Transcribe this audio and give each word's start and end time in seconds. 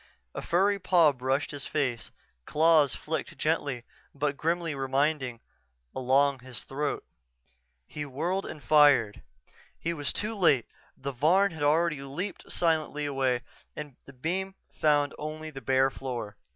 _"A 0.33 0.41
furry 0.41 0.79
paw 0.79 1.11
brushed 1.11 1.51
his 1.51 1.67
face, 1.67 2.09
claws 2.47 2.95
flicked 2.95 3.37
gently 3.37 3.83
but 4.15 4.35
grimly 4.35 4.73
reminding 4.73 5.41
along 5.95 6.39
his 6.39 6.63
throat. 6.63 7.05
He 7.85 8.03
whirled 8.03 8.47
and 8.47 8.63
fired. 8.63 9.21
He 9.77 9.93
was 9.93 10.11
too 10.11 10.33
late 10.33 10.65
the 10.97 11.11
Varn 11.11 11.51
had 11.51 11.61
already 11.61 12.01
leaped 12.01 12.51
silently 12.51 13.05
away 13.05 13.43
and 13.75 13.95
the 14.05 14.13
beam 14.13 14.55
found 14.73 15.13
only 15.19 15.51
the 15.51 15.61
bare 15.61 15.91
floor. 15.91 16.35